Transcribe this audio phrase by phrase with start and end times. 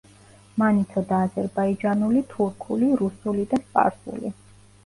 [0.61, 4.35] მან იცოდა აზერბაიჯანული, თურქული, რუსული და სპარსული.